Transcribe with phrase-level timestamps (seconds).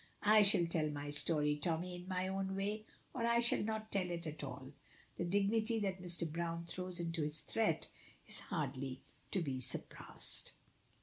[0.23, 4.09] "I shall tell my story, Tommy, in my own way, or I shall not tell
[4.09, 4.73] it at all!"
[5.17, 6.27] The dignity that Mr.
[6.27, 7.87] Browne throws into this threat
[8.25, 10.53] is hardly to be surpassed.